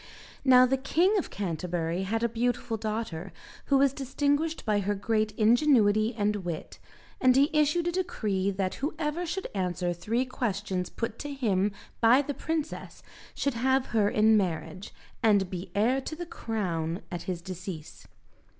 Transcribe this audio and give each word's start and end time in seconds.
Now 0.43 0.65
the 0.65 0.79
King 0.79 1.15
of 1.19 1.29
Canterbury 1.29 2.01
had 2.05 2.23
a 2.23 2.27
beautiful 2.27 2.75
daughter, 2.75 3.31
who 3.65 3.77
was 3.77 3.93
distinguished 3.93 4.65
by 4.65 4.79
her 4.79 4.95
great 4.95 5.31
ingenuity 5.37 6.15
and 6.17 6.37
wit, 6.37 6.79
and 7.21 7.35
he 7.35 7.51
issued 7.53 7.87
a 7.87 7.91
decree 7.91 8.49
that 8.49 8.73
whoever 8.81 9.27
should 9.27 9.45
answer 9.53 9.93
three 9.93 10.25
questions 10.25 10.89
put 10.89 11.19
to 11.19 11.31
him 11.31 11.71
by 11.99 12.23
the 12.23 12.33
princess 12.33 13.03
should 13.35 13.53
have 13.53 13.85
her 13.93 14.09
in 14.09 14.35
marriage, 14.35 14.91
and 15.21 15.51
be 15.51 15.69
heir 15.75 16.01
to 16.01 16.15
the 16.15 16.25
crown 16.25 17.03
at 17.11 17.21
his 17.29 17.39
decease. 17.39 18.07